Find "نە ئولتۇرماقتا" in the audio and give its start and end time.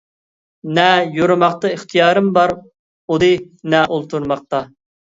3.75-4.69